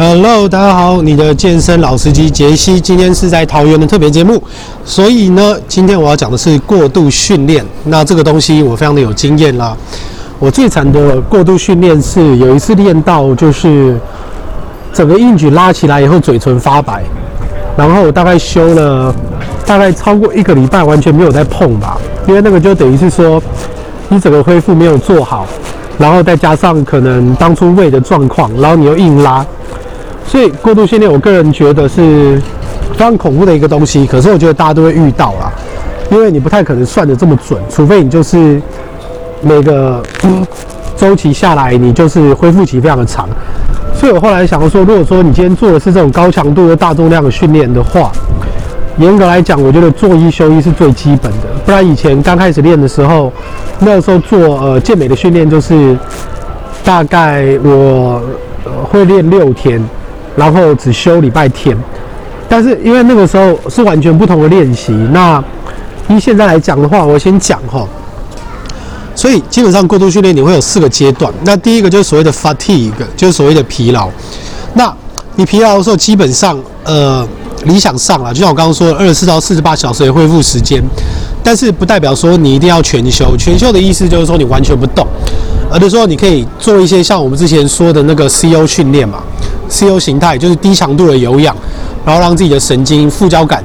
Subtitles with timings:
[0.00, 4.40] Hello，大家好，你的健身老司机杰西，今天是在桃园的特别节目，
[4.84, 7.66] 所以呢，今天我要讲的是过度训练。
[7.82, 9.76] 那这个东西我非常的有经验啦。
[10.38, 13.98] 我最惨的过度训练是有一次练到就是
[14.92, 17.02] 整个硬举拉起来以后嘴唇发白，
[17.76, 19.12] 然后我大概休了
[19.66, 23.42] 大概超过一个礼拜，完全没有再碰吧，因为那个就等于是说
[24.08, 25.44] 你整个恢复没有做好，
[25.98, 29.44] 然后再加上可能当初胃的状况，然后你又硬拉。
[30.28, 32.38] 所以过度训练，我个人觉得是
[32.92, 34.06] 非常恐怖的一个东西。
[34.06, 35.50] 可是我觉得大家都会遇到啦，
[36.10, 38.60] 因为你不太可能算得这么准，除非你就是
[39.40, 40.46] 每个嗯
[40.96, 43.26] 周期下来，你就是恢复期非常的长。
[43.94, 48.12] 所以我后来想说，如果说你今天做的是这种高强度的大重量的训练的话，
[48.98, 51.48] 严格来讲，我觉得做一休一是最基本的。
[51.64, 53.32] 不然以前刚开始练的时候，
[53.78, 55.96] 那时候做呃健美的训练，就是
[56.84, 58.20] 大概我
[58.90, 59.82] 会练六天。
[60.38, 61.76] 然后只休礼拜天，
[62.48, 64.92] 但是因为那个时候是完全不同的练习。
[65.12, 65.42] 那
[66.08, 67.84] 依现在来讲的话，我先讲哈。
[69.14, 71.32] 所以基本上过度训练你会有四个阶段。
[71.42, 74.08] 那第一个就是所谓的 fatigue，就是所谓的疲劳。
[74.74, 74.94] 那
[75.34, 77.26] 你疲劳的时候，基本上呃
[77.64, 80.80] 理想上了，就像我刚刚说的，二十四到四十八小时的恢复时间。
[81.42, 83.36] 但是不代表说你一定要全休。
[83.36, 85.04] 全休的意思就是说你完全不动，
[85.68, 89.18] 而是说你可以做一些像我们之前说的那个 CO 训练嘛。
[89.68, 91.54] CO 形态就是低强度的有氧，
[92.04, 93.62] 然后让自己的神经副交感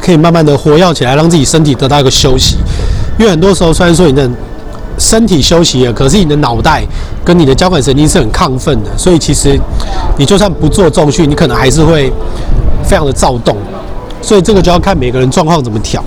[0.00, 2.56] 可以慢慢的活跃起来，让自己身体得到一个休息。
[3.18, 4.30] 因为很多时候虽然说你的
[4.98, 6.84] 身体休息了，可是你的脑袋
[7.24, 9.58] 跟你的交感神经是很亢奋的，所以其实
[10.16, 12.12] 你就算不做重训，你可能还是会
[12.84, 13.56] 非常的躁动。
[14.20, 16.02] 所以这个就要看每个人状况怎么调。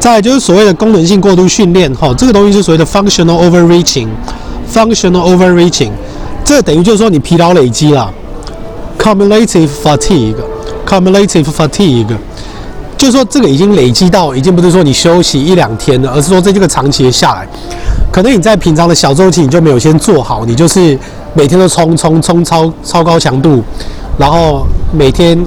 [0.00, 5.90] 再就是所谓的功能性过度训练，哈，这个东西是所谓的 functional overreaching，functional overreaching。
[6.44, 8.12] 这等于就是说你疲劳累积了
[8.98, 12.16] ，cumulative fatigue，cumulative fatigue，
[12.98, 17.48] 就是说这个已经累积到，已经不是说你休息一两天了，而是说这这个长期下来，
[18.12, 20.98] 可能你在平常的小周期你就没有先做好，你就是
[21.34, 23.62] 每天都冲冲冲超超高强度，
[24.18, 25.42] 然后每天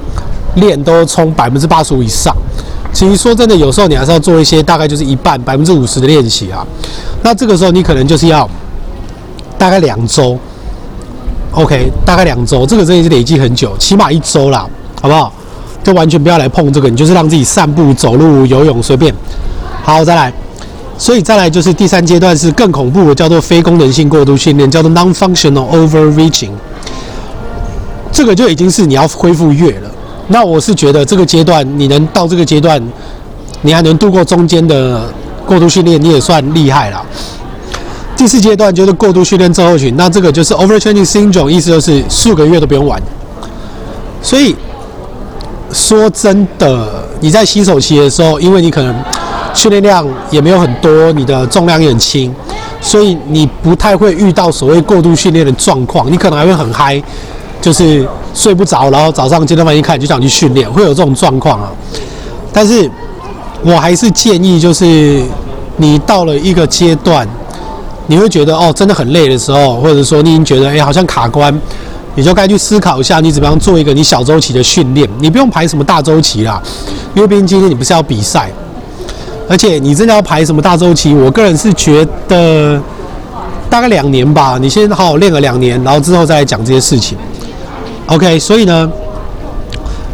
[0.56, 2.34] 练都冲百分之八十五以上。
[2.92, 6.66] 其实说真的，有时候你还是要做一些大概就是一半百分之五十的练习啊。
[7.22, 8.48] 那这个时候你可能就是要
[9.56, 10.38] 大概两周。
[11.56, 14.66] OK，大概两周，这个真的是累积很久，起码一周啦，
[15.00, 15.32] 好不好？
[15.82, 19.14] 就完全不要来碰这个，你就是让自己散步、走路、游泳随便。
[19.82, 20.30] 好，再来，
[20.98, 26.50] 所以再来就是第三阶段是更恐怖的，叫做非功能性过度训练，叫做 non-functional overreaching。
[28.12, 29.90] 这个就已经是你要恢复月了。
[30.28, 32.82] 那我是觉得这个阶段你能到这个阶段，
[33.62, 35.08] 你还能度过中间的
[35.46, 37.02] 过度训练，你也算厉害了。
[38.16, 43.00] 第四阶段就是过度训练症候群，那这个就是 overtraining syndrome，意思就是数个月都不用玩。
[44.22, 44.56] 所以
[45.70, 48.94] 说真的，你在新手期的时候，因为你可能
[49.52, 52.34] 训练量也没有很多，你的重量也很轻，
[52.80, 56.10] 所以你不太会遇到所谓过度训练的状况。
[56.10, 57.00] 你可能还会很嗨，
[57.60, 61.70] 就是睡不着，然后早上健身房一看就想去训练，会有这种状况啊。
[62.50, 62.90] 但是
[63.62, 65.22] 我还是建议，就是
[65.76, 67.28] 你到了一个阶段。
[68.08, 71.52] 你会觉得哦，真的很累的时候，或者说你已经觉得哎，好像卡关，
[72.14, 75.08] 你就该去思考一下，你怎么样做一个你小周期的训练。
[75.18, 76.62] 你不用排什么大周期啦，
[77.14, 78.50] 因为毕竟今天你不是要比赛，
[79.48, 82.80] 而且你真的要排什么大周期，我个人是觉得
[83.68, 84.56] 大概两年吧。
[84.60, 87.18] 你先好好练个两年，然后之后再来讲这些事情。
[88.06, 88.88] OK，所以呢，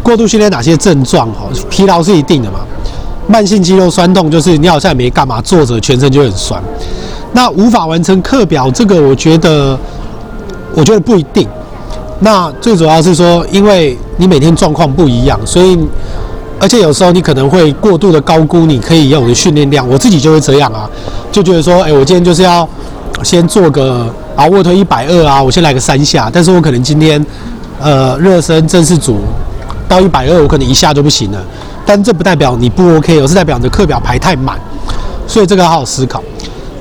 [0.02, 1.28] 过度训练哪些症状？
[1.32, 2.60] 哈，疲劳是一定的嘛。
[3.28, 6.60] 慢性肌肉酸痛就是你好像也没干嘛，坐着全身就很酸。
[7.32, 9.78] 那无法完成课表，这个我觉得，
[10.74, 11.48] 我觉得不一定。
[12.20, 15.78] 那最主要是说，因为你每天状况不一样，所以
[16.60, 19.88] 而且有时候你可能会过度的高估你可以有的训练量。
[19.88, 20.88] 我自己就会这样啊，
[21.32, 22.68] 就觉得说，哎，我今天就是要
[23.24, 24.06] 先做个
[24.36, 26.30] 啊卧推一百二啊，我先来个三下。
[26.32, 27.24] 但是我可能今天
[27.80, 29.18] 呃热身正式组
[29.88, 31.42] 到一百二，我可能一下就不行了。
[31.84, 34.56] 但这不代表你不 OK，而是代表你的课表排太满，
[35.26, 36.22] 所以这个要好好思考。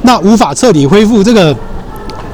[0.03, 1.56] 那无法彻底恢复，这个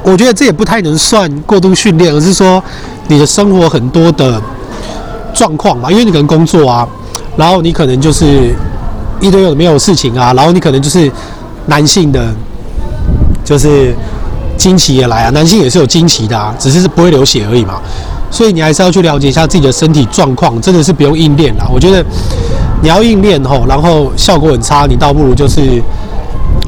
[0.03, 2.63] 我觉得这也不太能算过度训练，而是说
[3.07, 4.41] 你的生活很多的
[5.33, 6.87] 状况嘛，因为你可能工作啊，
[7.35, 8.55] 然后你可能就是
[9.19, 11.11] 一堆有没有事情啊，然后你可能就是
[11.65, 12.33] 男性的，
[13.43, 13.93] 就是
[14.55, 17.81] 经期也来啊，男性也是有经期的啊，只是是不会流血而已嘛，
[18.31, 21.67] 所以你还是要去了解一下自己的身体状况，真的是不用硬练啦。
[21.69, 22.01] 我觉得
[22.81, 25.83] 你要硬练吼，然后效果很差，你倒不如就是。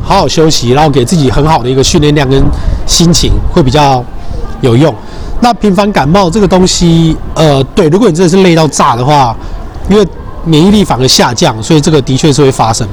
[0.10, 2.44] 好好休息，然后给自己很好的一个训练量跟
[2.88, 4.04] 心情会比较
[4.62, 4.92] 有用。
[5.40, 9.36] 那频繁感冒这个东西，呃，对，如果你真的是累到炸的话，
[9.88, 10.04] 因为
[10.44, 12.88] 免疫力反而下降，所以这个的确是会发生。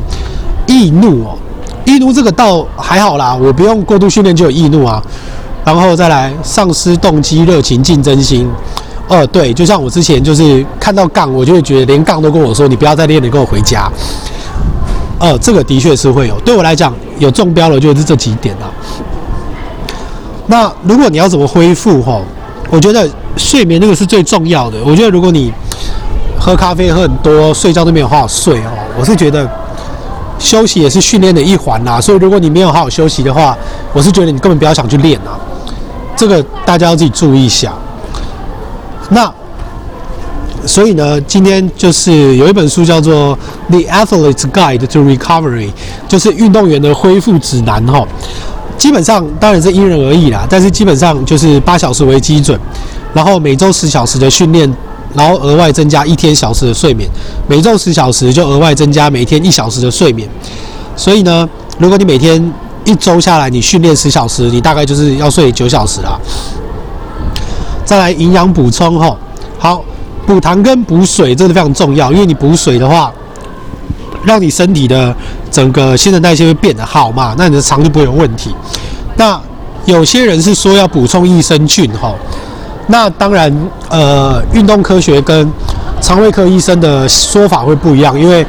[0.67, 1.35] 易怒哦，
[1.87, 5.03] 易怒这个倒还好啦，我不用过度训练就有易怒啊。
[5.65, 8.47] 然后再来丧失动机、热情、竞争心。
[9.09, 13.91] 呃，对，就像我之前就是看到杠，我就会觉得连杠都跟我说：“你不要再练，你跟我回家。”
[15.19, 16.39] 呃，这个的确是会有。
[16.41, 18.69] 对我来讲，有中标了就是这几点啊。
[20.47, 22.03] 那如果你要怎么恢复？
[22.03, 22.21] 哈，
[22.71, 24.79] 我觉得睡眠那个是最重要的。
[24.85, 25.53] 我觉得如果你
[26.39, 29.49] 喝咖啡喝很多，睡觉都没有好好睡哦，我是觉得
[30.39, 32.01] 休息也是训练的一环呐。
[32.01, 33.57] 所以如果你没有好好休息的话，
[33.93, 35.39] 我是觉得你根本不要想去练啊。
[36.15, 37.73] 这个大家要自己注意一下。
[39.09, 39.33] 那，
[40.67, 43.39] 所以呢，今天就是有一本书叫做
[43.71, 45.69] 《The Athlete's Guide to Recovery》，
[46.09, 48.07] 就是运动员的恢复指南哈。
[48.77, 52.59] 基本上当然是因人而异啦，但是基本上就是八小时为基准，
[53.15, 54.71] 然后每周十小时的训练，
[55.15, 57.09] 然后额外增加一天小时的睡眠，
[57.49, 60.29] 每周十小时就额外增加每天一小时的睡眠。
[60.95, 61.49] 所以呢，
[61.79, 62.53] 如果你每天
[62.85, 66.21] 一周下来你训练十小时，你大概就是要睡九小时啦。
[67.85, 69.17] 再来营养补充哈，
[69.59, 69.83] 好，
[70.27, 73.13] 补糖跟补水这个非常重要，因为你补水的话，
[74.25, 75.15] 让你身体的
[75.51, 78.55] 整个新陈代谢会变得好嘛，那你的肠就不会有问题。
[79.17, 79.41] 那
[79.85, 82.13] 有些人是说要补充益生菌哈，
[82.89, 83.53] 那当然
[83.89, 85.49] 呃，运动科学跟
[86.01, 88.45] 肠胃科医生的说法会不一样，因为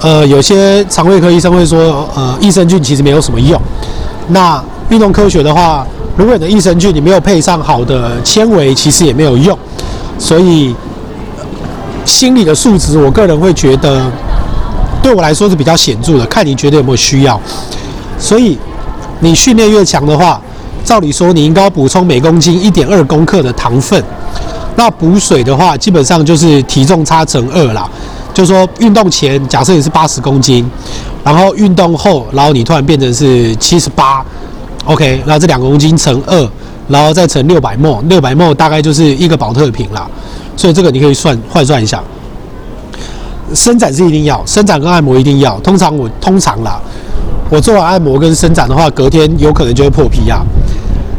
[0.00, 3.60] 呃，有些肠胃科医生会说呃，益生菌其实没有什么用。
[4.28, 5.84] 那运动科学的话，
[6.16, 9.58] 如果你的益生菌你没有配上好的纤维，其实也没有用。
[10.18, 10.74] 所以
[12.08, 14.10] 心理的数值，我个人会觉得
[15.02, 16.26] 对我来说是比较显著的。
[16.26, 17.38] 看你觉得有没有需要。
[18.18, 18.58] 所以
[19.20, 20.40] 你训练越强的话，
[20.84, 24.02] 照理说你应该要补充每公斤一点二公克的糖分。
[24.74, 27.88] 那补水的话，基本上就是体重差乘二啦。
[28.32, 30.68] 就说运动前假设你是八十公斤，
[31.24, 34.24] 然后运动后，然后你突然变成是七十八。
[34.84, 36.50] OK，那这两公斤乘二，
[36.88, 40.08] 然后再乘六百 ml，六百 ml 大概就是一个保特瓶啦，
[40.58, 42.02] 所以这个你可以算换算一下。
[43.54, 45.58] 伸展是一定要，伸展跟按摩一定要。
[45.60, 46.78] 通常我通常啦，
[47.48, 50.42] 我做完按摩跟伸展的话，隔天有可能就会破皮呀。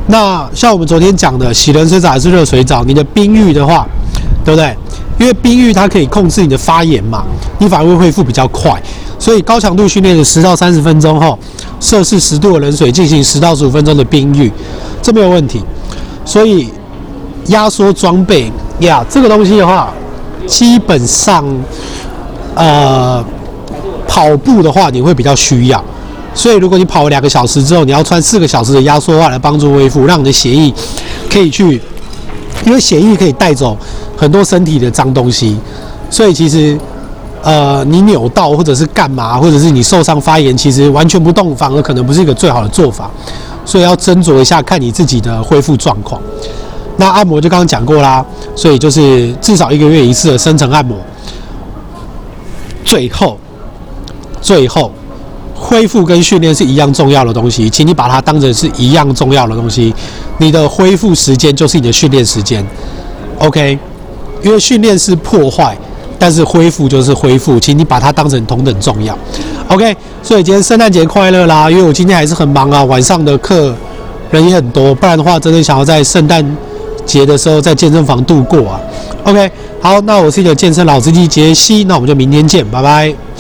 [0.08, 2.84] 那像我们昨天讲的，洗冷水澡还是热水澡？
[2.84, 3.88] 你的冰浴的话，
[4.44, 4.76] 对不对？
[5.20, 7.24] 因为冰浴它可以控制你的发炎嘛，
[7.58, 8.80] 你反而会恢复比较快。
[9.18, 11.38] 所以高强度训练的十到三十分钟后，
[11.80, 14.52] 摄氏十度的冷水进行十到十五分钟的冰浴，
[15.02, 15.64] 这没有问题。
[16.24, 16.70] 所以
[17.48, 19.94] 压缩装备呀，这个东西的话，
[20.48, 21.46] 基本上
[22.56, 23.24] 呃
[24.08, 25.84] 跑步的话你会比较需要。
[26.34, 30.74] 所以如果你跑了两个小时之后，你要穿四个小时的压缩袜来帮助恢复，让你的血液
[31.30, 31.82] 可以去，
[32.66, 33.78] 因为血液可以带走
[34.16, 35.58] 很多身体的脏东西，
[36.10, 36.78] 所以其实。
[37.42, 43.10] 呃，你扭到或者是干嘛，或者是你受伤发炎，其实完全不动，反而可能不是一个最好的做法，
[43.64, 46.22] 所以要斟酌一下，看你自己的恢复状况。
[47.00, 48.24] 那按摩就刚刚讲过啦，
[48.56, 50.98] 所以就是至少一个月一次的深层按摩。
[52.86, 53.38] 最后，
[54.42, 54.92] 最后，
[55.56, 59.94] 恢复跟训练是一样重要的东西，请你把它当成是一样重要的东西。
[60.38, 62.66] 你的恢复时间就是你的训练时间
[63.40, 63.80] ，OK？
[64.44, 65.76] 因为训练是破坏。
[66.22, 69.18] 但是恢复就是恢复，请你把它当成同等重要。
[69.70, 71.72] OK，所以今天圣诞节快乐啦！
[71.72, 73.74] 因为我今天还是很忙啊，晚上的课
[74.30, 76.46] 人也很多，不然的话真的想要在圣诞
[77.10, 78.80] 节的时候在健身房度过啊。
[79.24, 79.52] OK，
[79.82, 83.30] 好，那我是你的健身老司机杰西，那我们就明天见，拜拜。